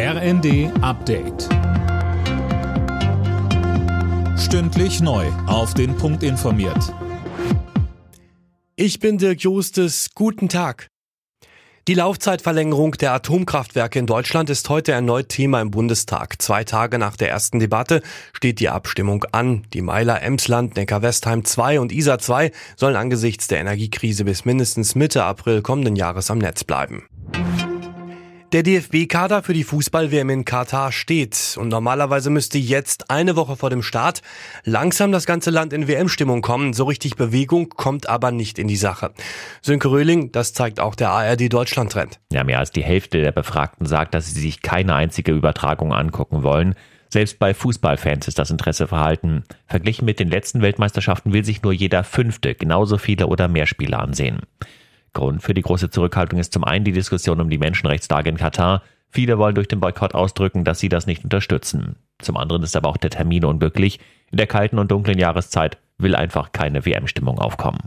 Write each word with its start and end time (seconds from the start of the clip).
RND 0.00 0.70
Update. 0.80 1.48
Stündlich 4.38 5.00
neu. 5.00 5.26
Auf 5.48 5.74
den 5.74 5.96
Punkt 5.96 6.22
informiert. 6.22 6.94
Ich 8.76 9.00
bin 9.00 9.18
Dirk 9.18 9.40
Justes. 9.40 10.10
Guten 10.14 10.48
Tag. 10.48 10.86
Die 11.88 11.94
Laufzeitverlängerung 11.94 12.92
der 12.92 13.12
Atomkraftwerke 13.12 13.98
in 13.98 14.06
Deutschland 14.06 14.50
ist 14.50 14.68
heute 14.68 14.92
erneut 14.92 15.30
Thema 15.30 15.60
im 15.60 15.72
Bundestag. 15.72 16.40
Zwei 16.40 16.62
Tage 16.62 17.00
nach 17.00 17.16
der 17.16 17.30
ersten 17.30 17.58
Debatte 17.58 18.00
steht 18.32 18.60
die 18.60 18.68
Abstimmung 18.68 19.24
an. 19.32 19.66
Die 19.72 19.82
Meiler 19.82 20.22
Emsland, 20.22 20.76
Neckar-Westheim 20.76 21.44
2 21.44 21.80
und 21.80 21.90
Isar 21.90 22.20
2 22.20 22.52
sollen 22.76 22.94
angesichts 22.94 23.48
der 23.48 23.58
Energiekrise 23.58 24.24
bis 24.24 24.44
mindestens 24.44 24.94
Mitte 24.94 25.24
April 25.24 25.60
kommenden 25.60 25.96
Jahres 25.96 26.30
am 26.30 26.38
Netz 26.38 26.62
bleiben. 26.62 27.07
Der 28.54 28.62
DFB-Kader 28.62 29.42
für 29.42 29.52
die 29.52 29.62
Fußball-WM 29.62 30.30
in 30.30 30.46
Katar 30.46 30.90
steht 30.90 31.58
und 31.60 31.68
normalerweise 31.68 32.30
müsste 32.30 32.56
jetzt 32.56 33.10
eine 33.10 33.36
Woche 33.36 33.56
vor 33.56 33.68
dem 33.68 33.82
Start 33.82 34.22
langsam 34.64 35.12
das 35.12 35.26
ganze 35.26 35.50
Land 35.50 35.74
in 35.74 35.86
WM-Stimmung 35.86 36.40
kommen. 36.40 36.72
So 36.72 36.84
richtig 36.84 37.16
Bewegung 37.16 37.68
kommt 37.68 38.08
aber 38.08 38.30
nicht 38.30 38.58
in 38.58 38.66
die 38.66 38.76
Sache. 38.76 39.12
Sönke 39.60 39.90
Röhling, 39.90 40.32
das 40.32 40.54
zeigt 40.54 40.80
auch 40.80 40.94
der 40.94 41.10
ARD 41.10 41.52
Deutschland-Trend. 41.52 42.20
Ja, 42.32 42.42
mehr 42.42 42.58
als 42.58 42.70
die 42.70 42.82
Hälfte 42.82 43.20
der 43.20 43.32
Befragten 43.32 43.84
sagt, 43.84 44.14
dass 44.14 44.32
sie 44.32 44.40
sich 44.40 44.62
keine 44.62 44.94
einzige 44.94 45.32
Übertragung 45.32 45.92
angucken 45.92 46.42
wollen. 46.42 46.74
Selbst 47.10 47.38
bei 47.38 47.52
Fußballfans 47.52 48.28
ist 48.28 48.38
das 48.38 48.50
Interesse 48.50 48.86
verhalten. 48.86 49.44
Verglichen 49.66 50.06
mit 50.06 50.20
den 50.20 50.30
letzten 50.30 50.62
Weltmeisterschaften 50.62 51.34
will 51.34 51.44
sich 51.44 51.62
nur 51.62 51.74
jeder 51.74 52.02
Fünfte 52.02 52.54
genauso 52.54 52.96
viele 52.96 53.26
oder 53.26 53.46
mehr 53.46 53.66
Spiele 53.66 53.98
ansehen. 53.98 54.40
Grund 55.12 55.42
für 55.42 55.54
die 55.54 55.62
große 55.62 55.90
Zurückhaltung 55.90 56.38
ist 56.38 56.52
zum 56.52 56.64
einen 56.64 56.84
die 56.84 56.92
Diskussion 56.92 57.40
um 57.40 57.50
die 57.50 57.58
Menschenrechtslage 57.58 58.30
in 58.30 58.36
Katar. 58.36 58.82
Viele 59.10 59.38
wollen 59.38 59.54
durch 59.54 59.68
den 59.68 59.80
Boykott 59.80 60.14
ausdrücken, 60.14 60.64
dass 60.64 60.80
sie 60.80 60.88
das 60.88 61.06
nicht 61.06 61.24
unterstützen. 61.24 61.96
Zum 62.18 62.36
anderen 62.36 62.62
ist 62.62 62.76
aber 62.76 62.88
auch 62.88 62.96
der 62.96 63.10
Termin 63.10 63.44
unglücklich. 63.44 64.00
In 64.30 64.36
der 64.36 64.46
kalten 64.46 64.78
und 64.78 64.90
dunklen 64.90 65.18
Jahreszeit 65.18 65.78
will 65.96 66.14
einfach 66.14 66.52
keine 66.52 66.84
WM-Stimmung 66.84 67.38
aufkommen. 67.38 67.80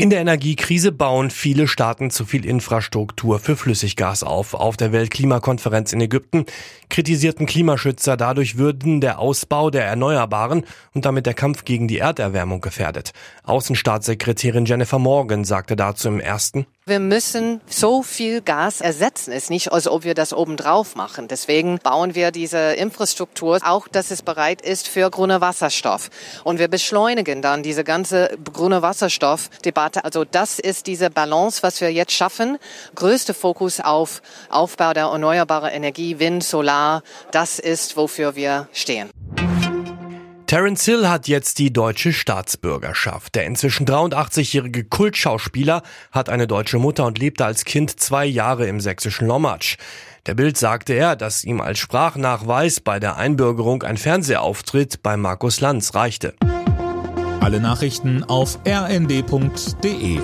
In 0.00 0.10
der 0.10 0.20
Energiekrise 0.20 0.92
bauen 0.92 1.28
viele 1.28 1.66
Staaten 1.66 2.10
zu 2.10 2.24
viel 2.24 2.46
Infrastruktur 2.46 3.40
für 3.40 3.56
Flüssiggas 3.56 4.22
auf. 4.22 4.54
Auf 4.54 4.76
der 4.76 4.92
Weltklimakonferenz 4.92 5.92
in 5.92 6.00
Ägypten 6.00 6.46
kritisierten 6.88 7.46
Klimaschützer, 7.46 8.16
dadurch 8.16 8.56
würden 8.56 9.00
der 9.00 9.18
Ausbau 9.18 9.70
der 9.70 9.86
Erneuerbaren 9.86 10.64
und 10.94 11.04
damit 11.04 11.26
der 11.26 11.34
Kampf 11.34 11.64
gegen 11.64 11.88
die 11.88 11.98
Erderwärmung 11.98 12.60
gefährdet. 12.60 13.10
Außenstaatssekretärin 13.42 14.66
Jennifer 14.66 15.00
Morgan 15.00 15.42
sagte 15.42 15.74
dazu 15.74 16.06
im 16.06 16.20
ersten 16.20 16.66
wir 16.88 17.00
müssen 17.00 17.60
so 17.68 18.02
viel 18.02 18.40
Gas 18.40 18.80
ersetzen. 18.80 19.32
Es 19.32 19.44
ist 19.44 19.50
nicht, 19.50 19.72
als 19.72 19.86
ob 19.88 20.04
wir 20.04 20.14
das 20.14 20.32
obendrauf 20.32 20.96
machen. 20.96 21.28
Deswegen 21.28 21.78
bauen 21.78 22.14
wir 22.14 22.30
diese 22.30 22.58
Infrastruktur 22.74 23.58
auch, 23.64 23.88
dass 23.88 24.10
es 24.10 24.22
bereit 24.22 24.62
ist 24.62 24.88
für 24.88 25.10
grüne 25.10 25.40
Wasserstoff. 25.40 26.10
Und 26.44 26.58
wir 26.58 26.68
beschleunigen 26.68 27.42
dann 27.42 27.62
diese 27.62 27.84
ganze 27.84 28.36
grüne 28.52 28.82
Wasserstoffdebatte. 28.82 30.04
Also 30.04 30.24
das 30.24 30.58
ist 30.58 30.86
diese 30.86 31.10
Balance, 31.10 31.62
was 31.62 31.80
wir 31.80 31.92
jetzt 31.92 32.12
schaffen. 32.12 32.58
Größte 32.94 33.34
Fokus 33.34 33.80
auf 33.80 34.22
Aufbau 34.50 34.92
der 34.92 35.04
erneuerbaren 35.04 35.70
Energie, 35.70 36.18
Wind, 36.18 36.44
Solar. 36.44 37.02
Das 37.30 37.58
ist, 37.58 37.96
wofür 37.96 38.36
wir 38.36 38.68
stehen. 38.72 39.10
Terence 40.48 40.86
Hill 40.86 41.06
hat 41.06 41.28
jetzt 41.28 41.58
die 41.58 41.74
deutsche 41.74 42.10
Staatsbürgerschaft. 42.10 43.34
Der 43.34 43.44
inzwischen 43.44 43.86
83-jährige 43.86 44.82
Kultschauspieler 44.84 45.82
hat 46.10 46.30
eine 46.30 46.46
deutsche 46.46 46.78
Mutter 46.78 47.04
und 47.04 47.18
lebte 47.18 47.44
als 47.44 47.66
Kind 47.66 48.00
zwei 48.00 48.24
Jahre 48.24 48.66
im 48.66 48.80
sächsischen 48.80 49.28
Lommatsch. 49.28 49.76
Der 50.24 50.32
Bild 50.34 50.56
sagte 50.56 50.94
er, 50.94 51.16
dass 51.16 51.44
ihm 51.44 51.60
als 51.60 51.78
Sprachnachweis 51.78 52.80
bei 52.80 52.98
der 52.98 53.18
Einbürgerung 53.18 53.82
ein 53.82 53.98
Fernsehauftritt 53.98 55.02
bei 55.02 55.18
Markus 55.18 55.60
Lanz 55.60 55.94
reichte. 55.94 56.34
Alle 57.40 57.60
Nachrichten 57.60 58.24
auf 58.24 58.58
rnd.de 58.66 60.20